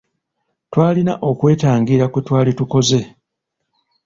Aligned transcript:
Twalina 0.71 1.13
okwetangira 1.29 2.05
kwe 2.11 2.21
twali 2.27 2.51
tukoze. 2.57 2.99